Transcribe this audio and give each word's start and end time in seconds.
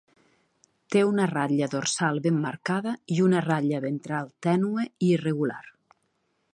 Té 0.93 1.03
una 1.09 1.27
ratlla 1.31 1.67
dorsal 1.73 2.17
ben 2.25 2.41
marcada 2.47 2.95
i 3.17 3.21
una 3.27 3.45
ratlla 3.49 3.83
ventral 3.87 4.35
tènue 4.49 4.89
i 4.91 5.15
irregular. 5.19 5.65